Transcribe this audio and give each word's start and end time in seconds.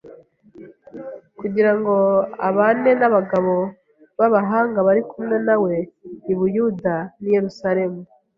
Kugira 1.39 1.71
ngo 1.77 1.95
abane 2.47 2.91
n’abagabo 2.99 3.53
b’abahanga 4.17 4.79
bari 4.87 5.01
kumwe 5.09 5.37
nawe 5.47 5.75
i 6.31 6.33
Buyuda 6.37 6.95
n’i 7.21 7.31
Yerusalemu 7.35 7.99